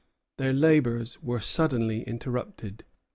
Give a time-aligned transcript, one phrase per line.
[0.37, 2.85] Their labors were suddenly interrupted.